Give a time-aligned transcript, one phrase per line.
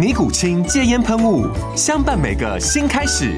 [0.00, 1.46] 尼古清戒烟喷雾，
[1.76, 3.34] 相伴每个新开始。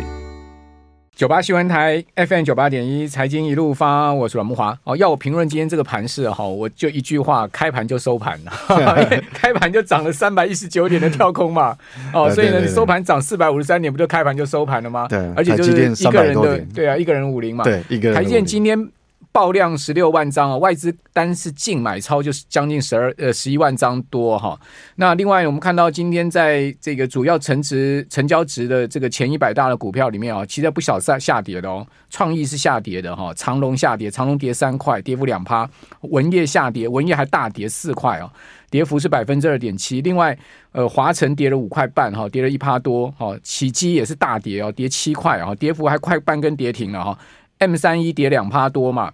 [1.17, 4.79] 九八新闻台 FM 九八点一，财经一路发，我是阮木华。
[4.85, 8.53] 哦，要我评论今天这个盘势哈，我就一句话：开盘就收盘了，
[9.35, 11.77] 开盘就涨了三百一十九点的跳空嘛。
[12.15, 15.09] 哦，所以呢，你收盘涨四百五十三点，不就开盘就收盘了吗？
[15.11, 17.65] 对，而且就是一个人的，对啊，一个人五零嘛。
[17.65, 18.15] 对，一个人。
[18.15, 18.89] 台积电今天。
[19.33, 24.61] 爆量十六万张啊，外资单是净买超就是将近十二呃十一万张多哈。
[24.97, 31.87] 那另外我们看到今天在这个主要成值成交值的这个前一百大的股票里面啊，其实不小下下跌的哦。
[32.11, 35.69] 创意是下跌的哈，长隆下跌，长隆跌三块，跌幅两趴。
[36.03, 38.31] 文业下跌，文业还大跌四块哦，
[38.71, 40.03] 跌幅是百分之二点七。
[40.03, 40.37] 另外
[40.73, 43.35] 呃华城跌了五块半哈，跌了一趴多哈。
[43.43, 47.19] 起基也是大跌哦，跌七块啊，跌幅还快半根跌停了哈。
[47.57, 49.11] M 三一跌两趴多嘛。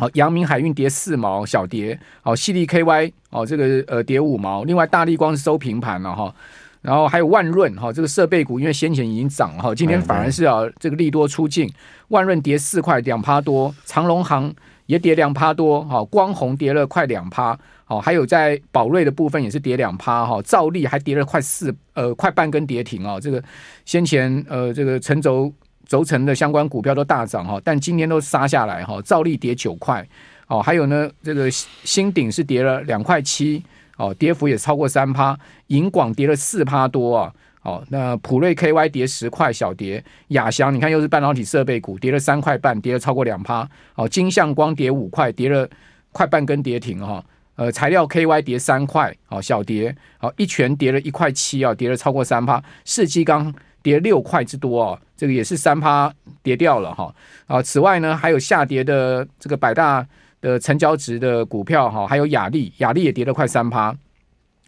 [0.00, 2.00] 好，阳明海运跌四毛，小跌。
[2.22, 4.64] 好，矽力 KY 哦，这个呃跌五毛。
[4.64, 6.34] 另外，大力光是收平盘了哈。
[6.80, 11.70] 然后还有万润哈，这个设备股因为先前已经涨了哈，今天反而是啊这个利多出尽。
[12.08, 13.74] 万润跌四块，两趴多。
[13.84, 14.50] 长隆行
[14.86, 15.82] 也跌两趴多。
[15.84, 17.58] 哈，光弘跌了快两趴。
[17.84, 20.40] 好，还有在宝瑞的部分也是跌两趴哈。
[20.40, 23.20] 兆利还跌了快四呃快半根跌停啊。
[23.20, 23.44] 这个
[23.84, 25.52] 先前呃这个成轴。
[25.90, 29.02] 轴承的相关股票都大涨哈，但今天都杀下来哈。
[29.02, 30.06] 照例跌九块，
[30.46, 33.60] 哦，还有呢，这个新鼎是跌了两块七，
[33.96, 35.36] 哦，跌幅也超过三趴。
[35.66, 40.02] 银广跌了四趴多啊，哦，那普瑞 KY 跌十块，小跌。
[40.28, 43.68] 亚翔你看又是半导体设备股，跌了三块半，跌了超过两趴。
[43.96, 45.68] 哦，金相光跌五块，跌了
[46.12, 47.20] 快半根跌停哈。
[47.56, 49.92] 呃，材料 KY 跌三块，哦，小跌。
[50.20, 52.62] 哦，一拳跌了一块七啊，跌了超过三趴。
[52.84, 53.52] 世纪钢
[53.82, 54.98] 跌六块之多哦。
[55.16, 56.10] 这个也是三趴
[56.42, 57.14] 跌掉了哈
[57.46, 57.60] 啊！
[57.60, 60.06] 此外呢，还有下跌的这个百大
[60.40, 63.94] 的成交值的股票哈，还有雅丽，雅丽也跌了快三趴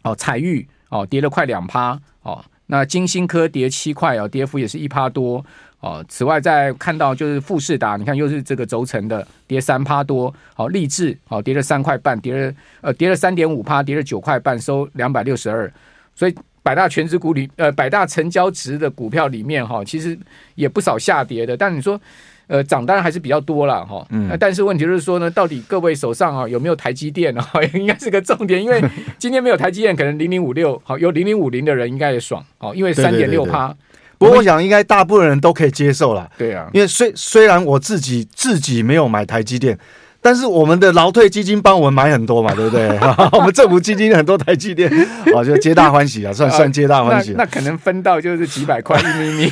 [0.03, 0.15] 哦。
[0.15, 2.45] 彩玉哦，跌了快两趴哦。
[2.67, 5.43] 那金星科跌七块哦，跌幅也是一趴多
[5.81, 6.05] 哦。
[6.07, 10.69] 此外，再看到就是富士达，你看又是这个轴承的跌三趴多哦。
[10.69, 15.73] 力智哦，跌了三块半，跌了呃跌了三点五趴，跌了九块半，收两百六十二，
[16.15, 16.35] 所以。
[16.63, 20.17] 百大全值股里，呃，百大成交值的股票里面，哈，其实
[20.55, 21.57] 也不少下跌的。
[21.57, 22.01] 但你说，
[22.47, 24.07] 呃，涨当然还是比较多了，哈。
[24.11, 24.31] 嗯。
[24.39, 27.45] 但是问题就是说呢，到底各位手上啊有没有台积电啊？
[27.75, 28.81] 应该是个重点，因为
[29.19, 33.75] 今天没有台积电，可能零零五六，好，有零零五零的人应该也爽，哦，因为三点六趴。
[34.19, 36.31] 不过我想，应该大部分人都可以接受了。
[36.39, 36.71] 对啊。
[36.73, 39.77] 因为虽虽然我自己自己没有买台积电。
[40.25, 42.89] 但是我们的劳退基金帮我们买很多嘛， 对不对？
[43.33, 44.89] 我们政府基金很多台积电，
[45.37, 47.35] 啊， 就皆大欢喜啊，算算皆大欢喜。
[47.37, 49.49] 那可能分到就是几百块一咪咪。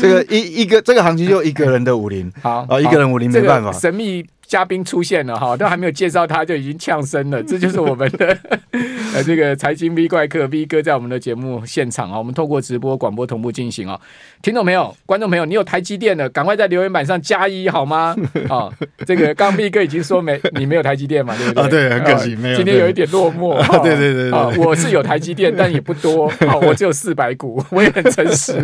[0.00, 3.72] 这个一一个这个行情就一个人的五零，好啊，一个人五零没办法。
[3.72, 4.24] 神秘。
[4.48, 7.40] 嘉宾出现了哈，都还没有介绍他，就已经呛声了。
[7.44, 8.36] 这就是我们的
[9.14, 14.00] 呃这个财经 V 怪客 V 哥在我们的节目现场啊，我们透过直播广播同步进行啊。
[14.40, 18.16] 听众朋友、观众朋友，你有台积电的，赶快在留言板上加一好吗？
[18.48, 18.72] 啊，
[19.04, 21.62] 这个刚 V 哥已经说没，你没有台积电嘛，对不对？
[21.62, 22.56] 啊，对，很可惜没有。
[22.56, 23.58] 今天有一点落寞。
[23.82, 26.56] 对对对啊，我是有台积电，但也不多啊。
[26.62, 28.56] 我只有四百股，我也很诚实，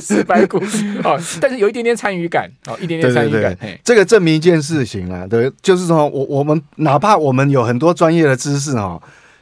[0.00, 0.58] 四百股。
[1.04, 3.56] 啊，但是有一点点参与感，哦，一点点参与感。
[3.84, 5.98] 这个证明一件事情啊，对，就是说。
[6.08, 8.98] 我我们哪怕我们有很多专业的知识哈，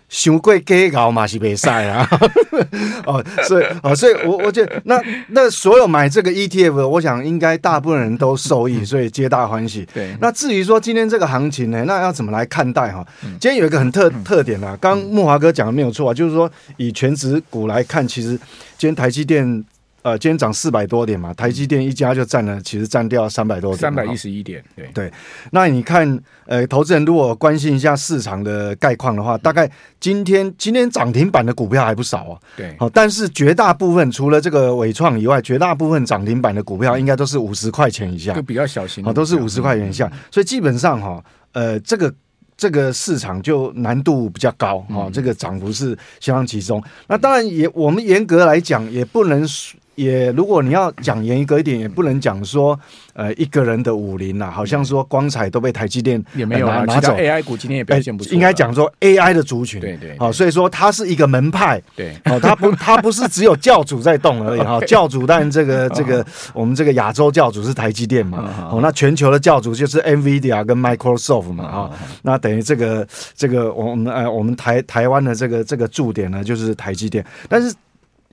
[0.09, 2.09] 修贵给搞马西比赛啊，
[3.06, 9.87] 哦，所以哦，所以我我觉得那那所有买这个 ETF，我想应该大部分人都受益，所以皆大欢喜。
[9.94, 13.06] 对，那至于说今天这个行情呢，那要怎么来看待哈？
[13.38, 18.31] 今天有一个很特特点啊，刚木华哥讲的没有错啊，就是说以全职股来看，其实
[18.77, 19.65] 今天台积电。
[20.06, 24.62] 呃，今天涨四百多点嘛，台积电一家就占了，其实占掉三百多点，三百一十一点。
[24.76, 25.12] 对对，
[25.50, 26.06] 那你看，
[26.44, 29.69] 呃，投资人如果关心一下市场的概况的话，大概
[29.99, 32.38] 今天今天涨停板的股票还不少啊。
[32.56, 41.20] 对，好，但是绝大部分除了这个伟创以外，绝大部分涨停板的股票应该都是五十块钱以下，就比较小型，好，都是五十块钱以下，所以基本上哈，
[41.50, 42.14] 呃，这个。
[42.59, 46.82] 这个市场就难度比较高哈、哦，这个涨幅是相当集中。
[47.06, 49.47] 那当然也，我们严格来讲也不能。
[49.96, 52.78] 也，如果你要讲严格一点，也不能讲说，
[53.14, 57.14] 呃，一个人的武林呐，好像说光彩都被台积电也没有拿拿走。
[57.14, 58.32] AI 股今天也表现不错。
[58.34, 60.14] 应该讲说 AI 的族群，对对。
[60.19, 62.14] 好，所以说它是一个门派，对。
[62.26, 64.78] 哦，它不，它不是只有教主在动而已 哈。
[64.82, 71.90] 教主，但这个 这个我们这个亚洲教主是台积电嘛，哦，那全球的教主就是 NVIDIA 跟 Microsoft 嘛，哈。
[72.20, 77.75] 那等于这个这个我们呃我们台台湾的这个这个驻点呢，就是台积电，但是。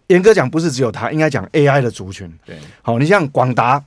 [0.08, 2.32] 严格讲，不是只有它，应该讲 AI 的族群。
[2.46, 3.84] 对，好，你像广达，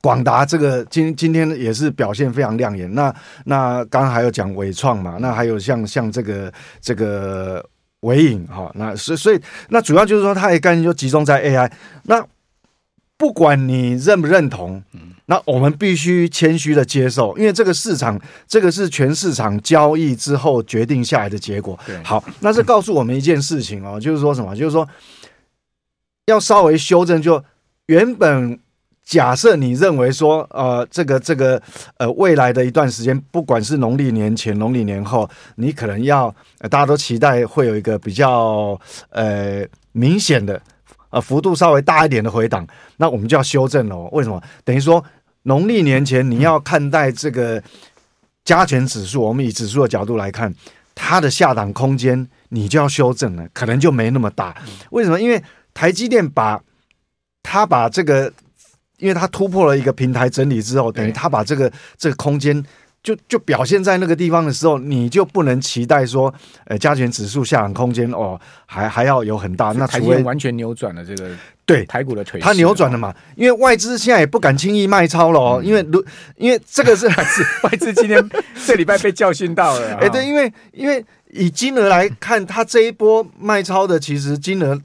[0.00, 2.92] 广达这个今今天也是表现非常亮眼。
[2.94, 3.14] 那
[3.44, 7.64] 那刚刚还有讲伟创嘛，那还有像像这个这个
[8.00, 11.70] 伟影哈，那所以所以那主要就是说，它的概念就集中在 AI。
[12.02, 12.24] 那
[13.22, 14.82] 不管你认不认同，
[15.26, 21.78] 那我们必须谦虚的接受，因为这个市场，这个是全市场交易之后决定下来的结果。
[21.86, 24.56] 对，好，那是告诉我们一件事情哦，就是说什么？
[24.56, 24.88] 就是说
[26.26, 27.40] 要稍微修正，就
[27.86, 28.58] 原本
[29.04, 31.62] 假设你认为说，呃，这个这个
[31.98, 38.76] 呃，未来的一段时间，不管是农历年前、农历年后，你可能要，呃，大家都期待会有一个比较
[39.10, 40.60] 呃明显的。
[41.12, 42.66] 呃，幅度稍微大一点的回档，
[42.96, 43.96] 那我们就要修正了。
[44.12, 44.42] 为什么？
[44.64, 45.04] 等于说
[45.44, 47.62] 农历年前你要看待这个
[48.44, 50.52] 加权指数，我们以指数的角度来看，
[50.94, 54.56] 它的下档空间你就要修正了，可能就没那么大。
[54.90, 55.20] 为什么？
[55.20, 55.42] 因为
[55.72, 56.60] 台积电把
[57.42, 58.32] 它把这个，
[58.96, 62.64] 因为它突破了一个平台整理之后，等于它把这个这个空间。
[63.02, 66.32] 就就表现在那个地方的时候，你就不能期待说，
[66.66, 69.72] 呃，加权指数下涨空间哦，还还要有很大。
[69.72, 71.30] 那除非完全扭转了这个
[71.66, 73.12] 对台股的颓势，它扭转了嘛？
[73.34, 76.04] 因为外资现在也不敢轻易卖超了哦，嗯、因为如
[76.36, 78.24] 因为这个是 还是外资今天
[78.64, 79.96] 这礼拜被教训到了。
[79.96, 84.80] 哎，对，因为因为以金额来看，它这一波卖超的其实金额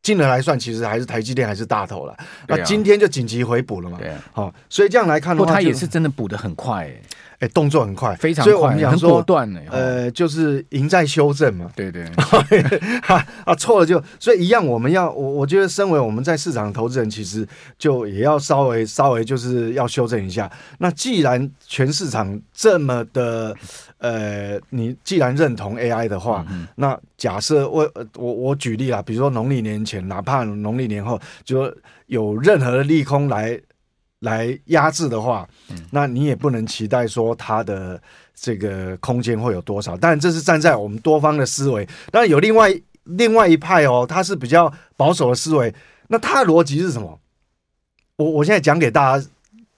[0.00, 2.16] 金额来算，其实还是台积电还是大头了。
[2.46, 3.98] 那今天就紧急回补了嘛？
[3.98, 7.02] 对，好，所以这样来看的话，它也是真的补的很快哎。
[7.40, 9.60] 哎，动作很快，非常快，所以我们讲说，果断呢。
[9.70, 11.70] 呃，就是赢在修正嘛。
[11.76, 12.04] 对对，
[13.00, 17.46] 哈啊，错了就所以一样，我们要我我觉得，身为我们在市场投资人，其实
[17.78, 20.50] 就也要稍微稍微就是要修正一下。
[20.78, 23.54] 那既然全市场这么的，
[23.98, 31.72] 呃，你既然认同 AI 的话，嗯、那假设我我我举例啊，比如说农历年前，哪怕农历年后，就
[32.06, 33.60] 有任何的利空来。
[34.20, 35.48] 来压制的话，
[35.90, 38.00] 那你也不能期待说它的
[38.34, 39.96] 这个空间会有多少。
[39.96, 41.86] 但这是站在我们多方的思维。
[42.10, 42.74] 当然有另外
[43.04, 45.72] 另外一派哦，他是比较保守的思维。
[46.08, 47.20] 那他的逻辑是什么？
[48.16, 49.26] 我我现在讲给大家，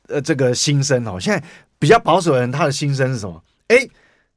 [0.09, 1.21] 呃，这个心声哦。
[1.21, 1.47] 现在
[1.79, 3.43] 比较保守的人，他的心声是什么？
[3.69, 3.87] 哎，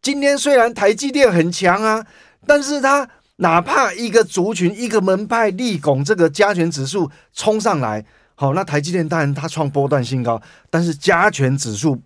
[0.01, 2.05] 今天虽然台积电很强啊，
[2.45, 3.07] 但是他
[3.38, 8.05] 哪怕一个族群、一个门派力拱这个加权指数冲上来。
[8.35, 12.01] 好，那台积电当然它创波段新高，但是加权指数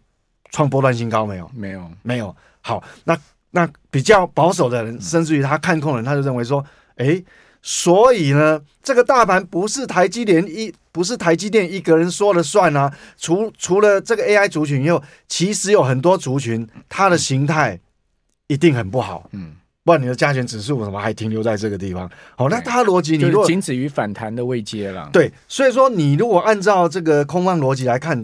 [0.51, 1.49] 创波段新高没有？
[1.53, 2.35] 没有，没有。
[2.61, 3.17] 好，那
[3.51, 6.63] 那比较保守的人，甚至于他看空的人，他就认为说，
[6.95, 7.23] 诶，
[7.61, 12.93] 所以呢，这个大盘不是台积电一，不是台积电一个人说了算啊。
[13.17, 17.79] 除除了这个 AI 族群以后，其实有很多族群，它的形态
[18.47, 19.29] 一定很不好。
[19.31, 19.55] 嗯。
[19.87, 22.11] 不然你的加权指数什么还停留在这个地方？
[22.35, 25.09] 好，那它逻辑你如果仅止于反弹的位阶了。
[25.13, 28.21] 对，所以说你如果按照这个空方逻辑来看，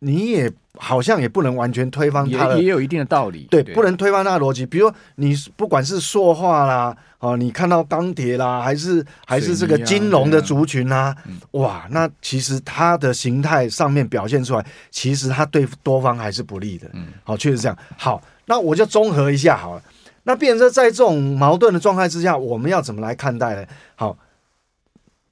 [0.00, 3.46] 你也好像也不能完全推翻它的，也也有一定的道理。
[3.50, 4.66] 对，不能推翻它的逻辑。
[4.66, 11.16] 比如你不管是塑化啦，哦，你看到钢铁啦，还是还是这个金融的族群啊，
[11.52, 16.86] 哇，那其实它的形态上面表现出来，其实它对多方还是不利的。
[16.92, 17.78] 嗯，好，确实这样。
[17.96, 19.82] 好，那我就综合一下好了。
[20.24, 23.66] 那变成说，在这种矛盾的状态之下，我们要怎么来看待呢？
[23.96, 24.16] 好，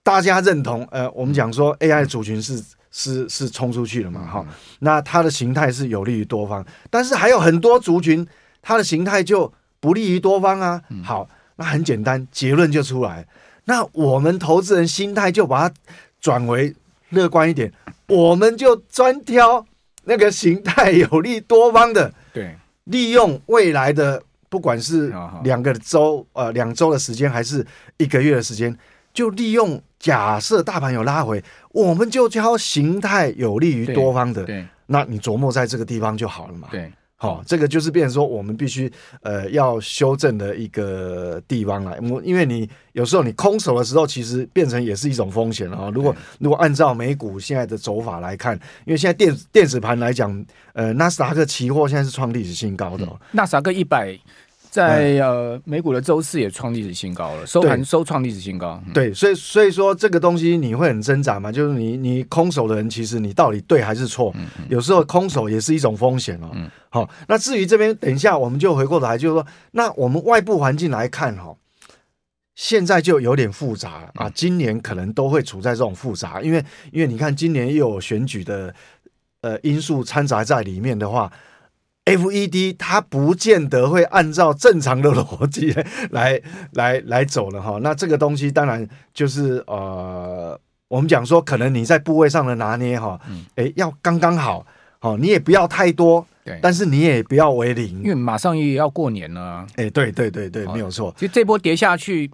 [0.02, 4.26] 大家认同，呃，我们讲说 AI 的族群是是是冲出去了嘛？
[4.26, 4.46] 哈，
[4.78, 8.26] 那它的形态是有利于多方，但是还有很多族群，
[8.62, 10.82] 它的形态就不利于多方啊。
[11.04, 13.26] 好，那很简单，结论就出来。
[13.64, 15.74] 那我们投资人心态就把它
[16.18, 16.74] 转为
[17.10, 17.70] 乐观一点，
[18.06, 19.66] 我们就专挑
[20.04, 24.22] 那个形态有利多方的，对，利用未来的。
[24.48, 25.12] 不管是
[25.42, 28.76] 两个周，呃，两周的时间，还是一个月的时间，
[29.12, 36.68] 就利用假设大盘有拉回，我们就挑形态有利于多方的，对，那你琢磨在这个地方就好了嘛。
[36.70, 36.92] 对。
[37.20, 38.90] 好、哦，这个就是变成说，我们必须
[39.22, 41.98] 呃要修正的一个地方了。
[42.08, 42.22] 我。
[42.22, 45.90] 因为你有时候你空手的时候，其实变成也是一种风险啊。
[45.92, 50.44] 如果如果按照美股现在的走法来看，因为现在电电子盘来讲，
[50.74, 54.16] 呃，纳斯达克期货现在是创历史新高的、哦，纳斯达克一百。
[54.70, 58.80] 在呃，美股的周四也创历史新高了，收盘收创历史新高。
[58.92, 61.50] 对，对，所以所以说这个东西你会很挣扎嘛？
[61.50, 64.30] 就是你你空手的人，其实你到底对还是错？
[64.36, 66.50] 嗯嗯、有时候空手也是一种风险哦。
[66.90, 71.56] 好、那至于这边，等一下我们就回过头来，就是说，那我们外部环境来看哈、哦，
[72.54, 74.30] 现在就有点复杂了啊。
[74.34, 78.74] 今年可能都会处在这种复杂，因为因为你看今年又有选举的
[79.40, 81.32] 呃因素掺杂在里面的话。
[82.16, 85.74] FED 它不见得会按照正常的逻辑
[86.10, 86.40] 来
[86.72, 93.20] 来来走了哈，那这个东西当然就是呃，我们讲说可能你在部位上的拿捏哈，
[93.56, 94.64] 哎、欸、要刚刚好，
[95.00, 101.14] 哦你也不要太多，对，但是你也不要为零，因为马上也要过年了，哎、欸、对对对对，没有错。
[101.18, 102.30] 其实这波跌下去，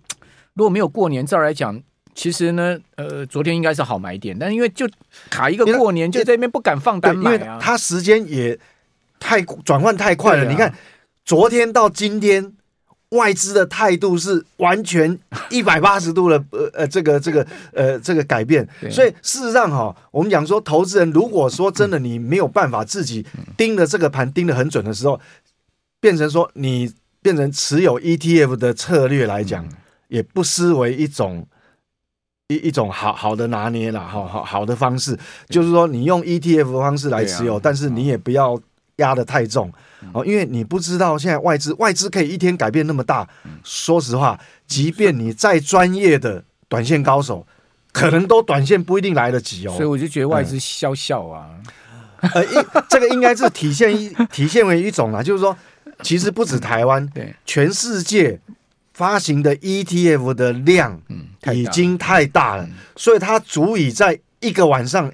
[0.55, 1.83] 如果没有过年，照来讲，
[2.15, 4.89] 其实呢，呃，昨天应该是好买点，但是因为就
[5.31, 8.57] 卡一个过年，就在这边不敢放单买啊，它时间也。
[9.19, 10.75] 太转换太快了，啊、你看
[11.25, 12.53] 昨天到今天，
[13.11, 15.19] 外资的态度是完全
[15.49, 23.25] 一百八十度的呃呃这个这个呃这个改变，所以事实上哈，我们讲说投资人如果说真的你没有办法自己
[23.57, 25.19] 盯着这个盘盯得很准的时候，
[26.01, 26.93] 变成说你
[27.23, 29.67] 变成持有 ETF 的策略来讲，
[30.09, 31.47] 也不失为一种
[32.49, 35.19] 一一种好好的拿捏了哈，好好的方式，
[35.49, 38.61] 就是说你用 ETF 的方式来持有，但是你也不要。
[38.97, 39.73] 压得太重
[40.13, 43.27] 哦，因为你不知道现在外资外资可以一天改变那么大。
[43.65, 47.47] 说实话，即便你再专业的短线高手，
[47.93, 49.73] 可能都短线不一定来得及哦。
[49.73, 51.51] 所以我就觉得外资笑笑啊，
[52.89, 55.57] 这个应该是体现一体现为一种啊，就是说，
[56.03, 58.39] 其实不止台湾，对，全世界
[58.93, 61.01] 发行的 ETF 的量
[61.53, 65.11] 已经太大了，所以它足以在一个晚上。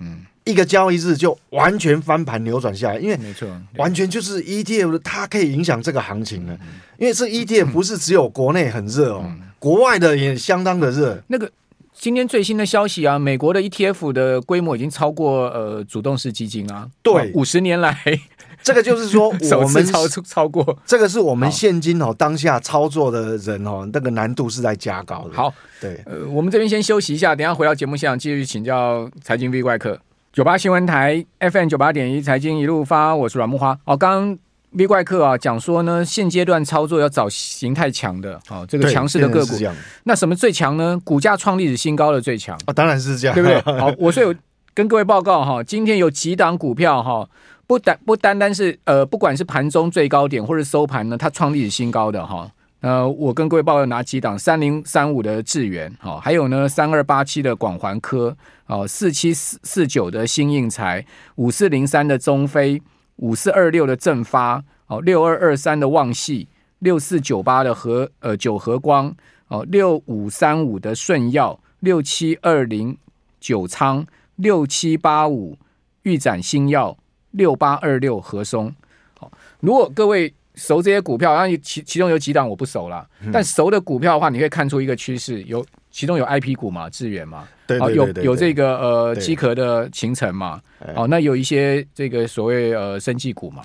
[0.51, 6.53] 一个交易日就完全翻盘扭转下来，因为没错，完全就是 ETF 它可以影响这个行情的，
[6.99, 9.25] 因为这 ETF 不是只有国内很热哦，
[9.59, 11.23] 国外的也相当的热。
[11.29, 11.51] 那个
[11.93, 17.97] 今天最新的消息啊，美国的 ETF 的规模已经超过呃主动式基金啊，对，五十年来
[18.63, 19.29] 这个就是说
[19.63, 25.35] 我们超超过，这个是我们现今哦当下操作的人哦，那个难度是在加高的。
[25.35, 29.99] 好，对，呃，我们这边先休息一下，等下回到节目现场继续请教财经 V 怪客。
[30.33, 33.77] 九八新闻台 FM 九八点一财经一路发，我是阮木花。
[33.85, 34.39] 哦，刚刚
[34.71, 39.57] V 怪客啊讲说呢，现阶段操作要找形态强的，哦，这个强势的个股。
[40.05, 40.97] 那什么最强呢？
[41.03, 43.81] 股价创历史新高的最强啊，当然是这样，对不对？
[43.81, 44.37] 好， 我所以
[44.73, 47.29] 跟各位报告哈，今天有几档股票哈，
[47.67, 52.49] 不单不单单是呃，不管是盘中最高点或者收盘呢，它创历史新高的哈。
[52.81, 54.39] 呃，我跟各位报告哪几档？
[54.39, 58.35] 三零三五的智原，好，还有呢，三二八七的广环科，
[58.67, 62.81] 哦，四七四四九的新应材，五四零三的中飞，
[63.17, 69.15] 五四二六的正发，哦，六二二三的旺系，六四九八的和呃九和光，
[69.49, 72.97] 哦，六五三五的顺耀，六七二零
[73.39, 74.07] 九仓，
[74.37, 75.59] 六七八五
[76.05, 76.97] 玉展新药，
[77.33, 78.75] 六八二六和松。
[79.19, 80.33] 好，如果各位。
[80.61, 90.61] 熟这些股票，然后其其中有几档我不熟了，嗯、但熟的股票的话，你可以看出一个趋势，有其中有 I P 股嘛，智远嘛，对，对，对，对，对，有有这个呃机壳的形成嘛，
[90.95, 93.63] 哦，那有一些这个所谓呃生技股嘛，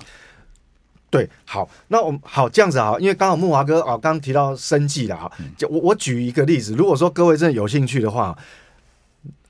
[1.10, 8.36] 对，好，那我们好这样子啊，因为刚好木华哥啊刚刚提到生计的哈，就我我举一个例子，如果说各位真的有兴趣的话。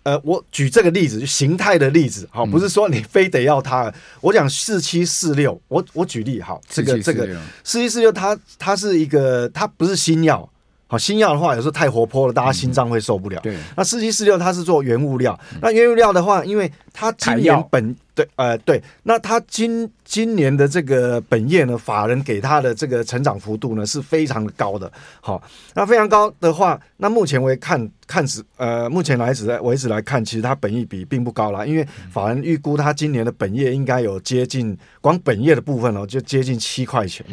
[0.06, 3.92] 呃，我举这个例子，就形态的例子，好，不是说你非得要它。
[4.20, 7.26] 我讲四七四六，我我举例，好，这个这个
[7.64, 10.48] 四七四六，它它是一个，它不是新药，
[10.86, 13.40] 好，新药的话有时候太活泼了，大家心脏会受不了。
[13.42, 17.94] 对，那四七四六它是做原物料，那原物料的话，因为它今年本。
[18.16, 24.90] 对，呃，对，那它今今年的这个本业呢，法人给它的这个成长幅度呢是非常的高的，
[25.20, 25.42] 好，
[25.74, 37.26] 那非常高的话，那目前为看看止，呃，目前来止为止来看，其实它本益比并不高啦，因为法人预估它今年的本业应该有接近，光本业的部分哦，就接近七块钱，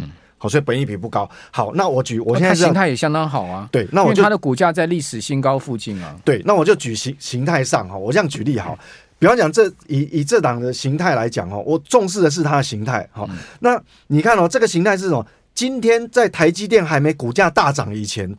[0.44, 1.30] 好，所以本益比不高。
[1.52, 8.78] 好，那我举，我现在形态也相当好啊，对，那我就它的股价在历史新高附近啊，对，那我就举形形态上哈，我这样举例哈。
[9.20, 13.08] 比方讲，这以以这档的形态来讲哦，我重视的是它的形态。
[13.14, 13.26] 好，
[13.62, 15.26] 那你看哦，这个形态是什么？
[15.56, 18.36] 今天在台积电还没股价大涨以前，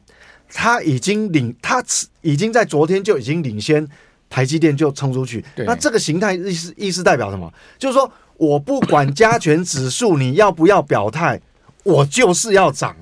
[0.53, 1.83] 它已经领，它
[2.21, 3.89] 已经在昨天就已经领先
[4.29, 5.43] 台积电就冲出去。
[5.57, 7.51] 那这个形态意思意思代表什么？
[7.79, 11.41] 就是说我不管加权指数你要不要表态，
[11.85, 12.97] 我就是要涨。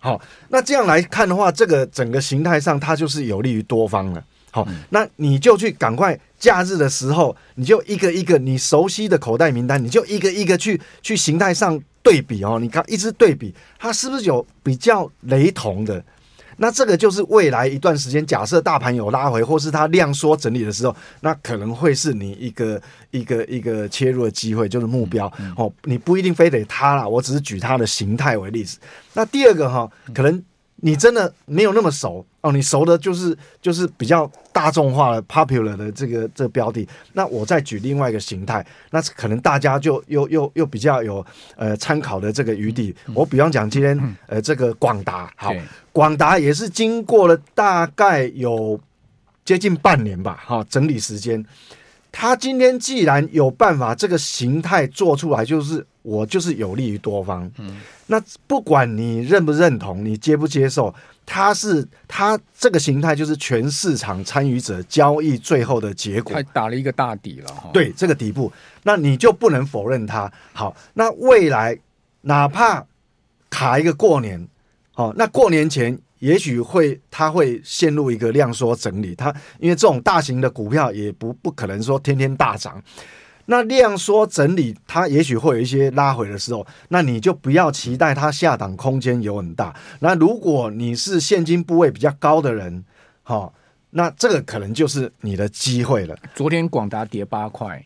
[0.00, 4.24] 好，那这样来看的话，这个整个形态上它就是有利于多方了。
[4.50, 12.58] 好，那你就去赶快假日的时候，你就一个一个你熟悉的口袋名单，你就一个一个去去形态上对比哦。
[12.60, 16.04] 你看一直对比，它是不是有比较雷同的？
[16.56, 22.80] 那这个就是未来一段时间，假设大盘有拉回，或是它量缩整理的时候，那可能会是你一个
[23.10, 25.72] 一个一个切入的机会，就是目标哦。
[25.84, 28.78] 你不一定非得它啦，我只是举它的形态为例子。
[29.12, 30.42] 那第二个哈，可能。
[30.86, 36.86] 你真的没有那么熟哦，你熟的就是就是比较大众化的 popular 的这个这个标的。
[37.14, 41.24] 那我再举另外一个形态，那可能大家就又又又比较有
[41.56, 42.94] 呃参考的这个余地。
[43.14, 45.54] 我比方讲今天呃这个广达，好，
[45.90, 48.78] 广达也是经过了大概有
[49.42, 51.42] 接近半年吧，哈，整理时间。
[52.16, 57.50] 他今天既然有办法这个形态做出来，就是我就是有利于多方。
[57.58, 60.94] 嗯，那不管你认不认同，你接不接受，
[61.26, 66.32] 它是它这个形态就是全市场参与者交易最后的结果。
[66.32, 67.70] 他打了一个大底了哈。
[67.72, 68.52] 对，这个底部，
[68.84, 70.32] 那你就不能否认它。
[70.52, 71.76] 好，那未来
[72.20, 72.86] 哪怕
[73.50, 74.48] 卡一个过年，
[74.92, 75.98] 好，那过年前。
[76.24, 79.14] 也许会，它会陷入一个量缩整理。
[79.14, 79.28] 它
[79.58, 82.82] 因为这种大型的股票也不不可能说天天大涨。
[83.44, 89.74] 那量缩整理，它也许会有一些拉回的时候，那你就不要期待它下档空间有很大。
[90.00, 92.82] 那如果你是现金部位比较高的人，
[93.22, 93.52] 好，
[93.90, 96.16] 那这个可能就是你的机会了。
[96.34, 97.84] 昨天广达跌八块，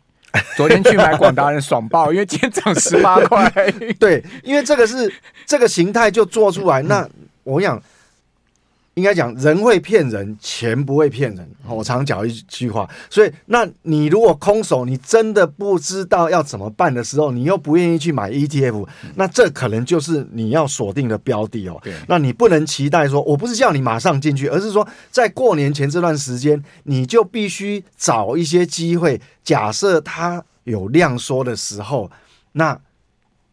[0.57, 3.50] 昨天去买广达人爽爆，因为今天涨十八块。
[3.99, 5.12] 对，因为这个是
[5.45, 6.80] 这个形态就做出来。
[6.83, 7.04] 那
[7.42, 7.83] 我想。
[8.99, 11.49] 应该讲，人会骗人，钱不会骗人。
[11.69, 21.81] 我常讲一句话，所以，那你如果空手，你真的不知道要怎么办的时候，你又不愿意去买 ETF，那这可能就是你要锁定的标的哦。
[22.09, 29.21] 那你不能期待说，我不是叫你马上进去，而是说，在过年前这段时间，你就必须找一些机会。
[29.45, 32.11] 假设它有量缩的时候，
[32.52, 32.76] 那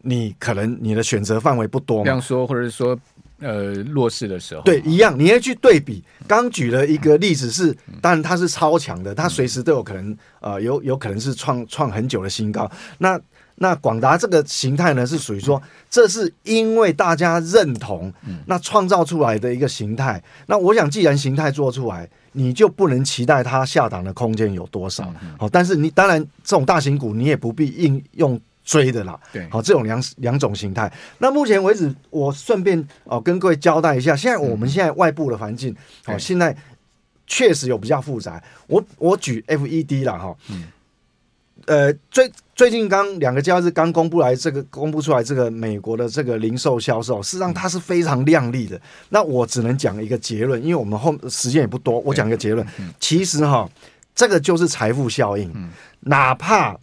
[0.02, 2.02] 你可能你的选择范围不多。
[2.02, 2.98] 量缩，或者是说。
[3.38, 6.02] 呃，弱势的时候，对，一样，你要去对比。
[6.26, 12.70] 刚举了一个例子是，当然它是超强的，它随时都有可能，呃，有有可能是创创很久的新高。
[12.98, 13.20] 那
[13.56, 18.12] 那广达这个形态呢，是属于说，这是因为大家认同，
[18.46, 20.22] 那创造出来的一个形态。
[20.46, 25.12] 那我想，既然形态做出来，你就不能期待它下档的空间有多少。
[25.38, 28.40] 好，但是你当然这种大型股，你也不必应用。
[28.66, 30.92] 追的啦，对，好，这种两两种形态。
[31.18, 35.74] 那目前为止，我顺便哦跟各位交代一下，现在我们现在外部的环境，
[36.06, 36.54] 哦，现在
[37.28, 38.42] 确实有比较复杂。
[38.66, 40.64] 我我举 FED 了哈，嗯，
[41.66, 48.80] 呃，最最近刚两个交易日刚公布来这个公布出来这个美国的这个零售销售，事实上它是非常亮丽的。
[49.10, 52.66] 那我只能讲一个结论，因为我们后时间也不多，我讲一个结论，
[52.98, 53.70] 其实哈，
[54.12, 56.76] 这个就是财富效应，哪怕。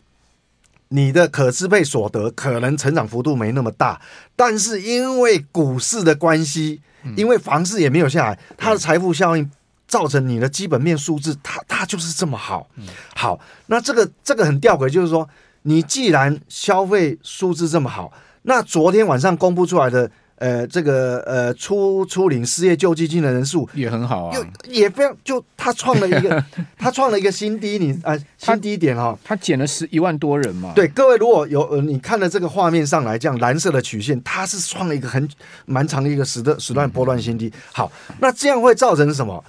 [0.94, 4.00] 你的可支配所得可能成长幅度没那么大，
[4.36, 6.80] 但是因为股市的关系，
[7.18, 9.50] 因为房市也没有下来，它的财富效应
[9.88, 12.68] 造成你的基本面数字，它它就是这么好。
[13.16, 15.28] 好，那这个这个很吊诡，就是说，
[15.64, 20.12] 你既然消费数字这么好，那昨天晚上公布出来的。
[20.44, 26.46] 呃，这个呃，初初领失业救济金的人数也很好啊，也非常就他创了一个
[26.78, 30.74] 他创了一个新低，你啊、呃、新低点哈、哦，他减了十一万多人嘛。
[30.76, 35.26] 对，各位如果有呃你看了这个画面上来，这样蓝色的曲线，它是创了一个很
[35.66, 37.50] 蛮长的一个时的时段波段新低。
[37.72, 39.42] 好，那这样会造成什么？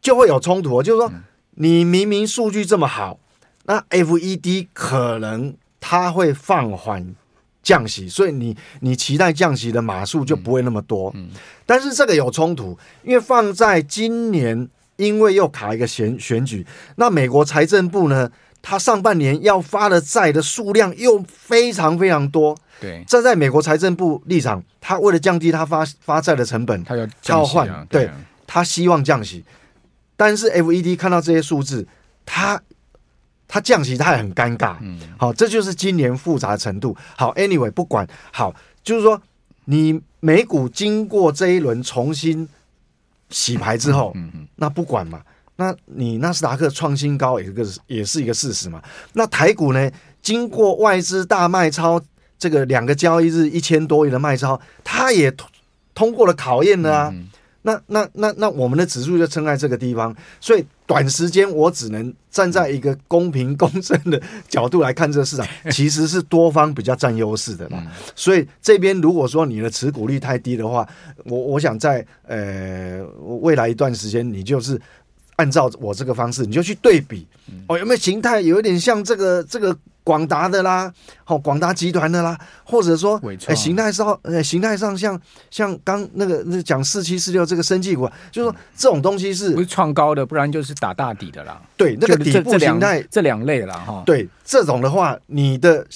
[0.00, 1.12] 就会有冲突，就是说
[1.56, 3.18] 你明明数据这么好，
[3.64, 7.16] 那 FED 可能它会放缓。
[7.62, 11.12] 降息，所以你你期待降息的码数就不会那么多。
[11.14, 11.28] 嗯，
[11.64, 22.56] 但是这个有冲突，因为放在今年，因为又卡一个选选举，那美国财政部呢，它上半年要发的债的数量又非常非常多。
[22.80, 28.10] 对，站在美国财政部立场，他为了降低他发发债的成本，他要交换，对，
[28.46, 29.44] 他希望降息，
[30.16, 31.86] 但是 FED 看到这些数字，
[32.26, 32.60] 他。
[33.52, 34.76] 它降息，它也很尴尬。
[34.80, 36.96] 嗯，好，这就是今年复杂的程度。
[37.14, 39.20] 好，anyway，不管好，就是说
[39.66, 42.48] 你美股经过这一轮重新
[43.28, 45.20] 洗牌之后，嗯嗯，那不管嘛，
[45.56, 48.82] 那你纳斯达克创新高也是个也是一个事实嘛。
[49.12, 49.90] 那台股呢，
[50.22, 52.00] 经过外资大卖超，
[52.38, 55.30] 这个两个交易日一千多亿的卖超，它也
[55.92, 57.14] 通过了考验了啊。
[57.62, 67.82] 那那那那我们的指数就撑在这个地方，所以短时间我只能站在一个公平公正的角度来看这个市场，其实是多方比较占优势的啦。
[68.14, 70.86] 所以这边如果说你的持股率太低的话，
[71.24, 73.02] 我我想在呃
[73.40, 74.80] 未来一段时间，你就是
[75.36, 77.26] 按照我这个方式，你就去对比
[77.68, 79.76] 哦，有没有形态有一点像这个这个。
[80.04, 91.62] 广达的啦，好，广达集团的啦，或者说，哎，形态上，呃，形态上像像刚那个那讲四七四六这个生技股，就是说这种东西是不是创高的，不然就是打大底的啦。
[91.76, 94.02] 对，那个底部形态这两类了哈。
[94.04, 95.86] 对，这种的话，你的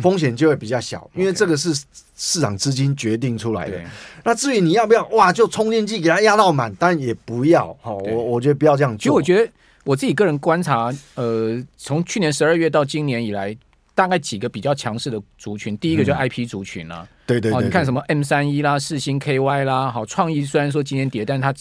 [0.00, 1.74] 风险就会比较小，因为这个是
[2.16, 3.78] 市场资金决定出来的。
[4.24, 7.76] 那至于你要不要哇，就充电器给它压到满，当然也不要。
[7.82, 8.98] 好，我我觉得不要这样做。
[8.98, 9.52] 其实我觉得。
[9.84, 13.56] 我自己个人观察，呃，从去年十二月到今年以来，
[13.94, 21.54] 大概几个比较强势的族群，第一个就 IP 族群啊，对对，你看什么 M 三一啦、四星 KY 啦，好，创意虽然说今天跌，但它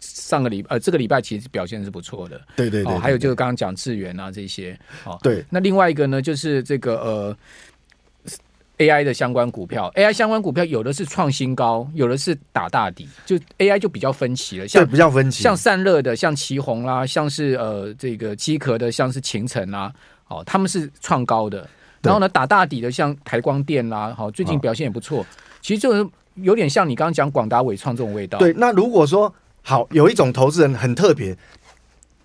[0.00, 7.36] 上个礼呃这个礼拜其实表现是不错的，对对对，还有就是刚刚讲智源啊这些，哦，对，那另外一个呢，就是这个呃。
[8.78, 14.68] AI 的相关股票，AI 相关股票有的是创新高，有的是打大底，就 AI 就比较分歧了。
[14.68, 19.92] 像比较分歧，像散热的，像奇鋐啦，像是呃这个机壳的，像是勤诚啦，
[20.28, 21.68] 哦，他们是创高的。
[22.02, 25.26] 然后呢，打大底的像台光电啦，好，最近表现也不错。
[25.60, 28.38] 其实就是有点像你刚刚讲广达、伟创这种味道。
[28.38, 31.36] 对，那如果说好有一种投资人很特别，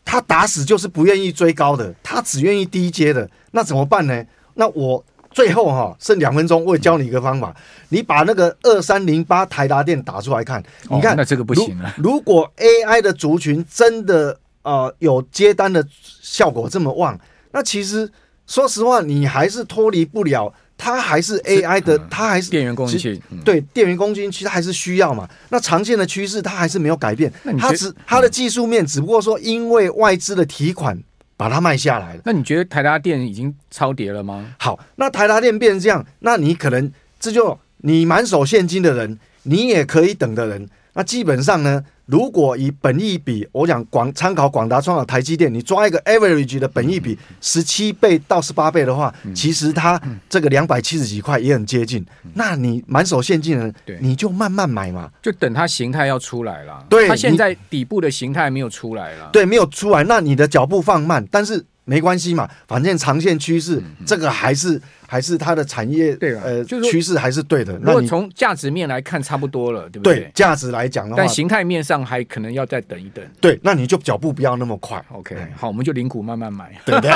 [0.05, 4.23] 他打死就是不愿意追高的，他只愿意低阶的，那怎么办呢？
[4.53, 5.03] 那我。
[5.33, 7.55] 最后哈，剩两分钟，我也教你一个方法。
[7.89, 11.93] 你把那个二三零八台达电打出来看，你看，那这个不行了。
[11.97, 15.85] 如果 AI 的族群真的呃有接单的
[16.21, 17.19] 效果这么旺，
[17.51, 18.09] 那其实
[18.47, 23.21] 说实话，你还是脱离不了，它还是 AI 的，它还是电源供应器。
[23.43, 25.29] 对，电源供应器其实还是需要嘛。
[25.49, 30.97] 那长线的趋势它还是没有改变，它只它的技术面只不过说因为外资的提款。
[31.43, 32.21] 把它卖下来了。
[32.23, 34.55] 那你觉得台达电已经超跌了吗？
[34.57, 41.83] 好，那台达电变成这样，那你可能这就你满手现金的人，你也可以等的人，那基本上呢？
[42.05, 52.05] 如果以本益比，我讲广参考广达、创考、台积电，你抓一个 average 的本益比十七倍到十八倍的话，嗯、其实它这个两百七十几块也很接近。
[52.23, 56.85] 嗯、那你满手现金的人，你就慢慢买嘛，就等它形态要出来了。
[56.89, 59.29] 对，它现在底部的形态没有出来了。
[59.31, 64.81] 对，没有出来，那你的脚步放慢，但是没关系嘛，反正长线趋势、嗯、这个还是。
[65.13, 67.77] 还是它的产业对呃，就是趋势还是对的。
[67.77, 70.21] 如果从价值面来看，差不多了，对不对？
[70.21, 73.23] 对，价值来讲的话，但形态面上还可能要再等一等。
[73.39, 74.99] 对，那你就脚步不要那么快。
[75.11, 77.11] OK，好，我们就零股慢慢买，对不对？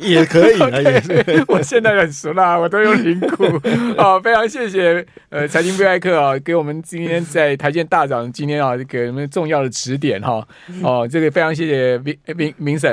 [0.08, 1.44] 也可以，也是。
[1.48, 3.44] 我现在很熟啦，我都用零股。
[4.00, 10.48] 好，非常谢谢呃财经 V I 课啊，给我们今天在台积大涨，今天啊给我们重要的指点哈。
[10.82, 12.88] 哦，这个非常谢谢明明明神。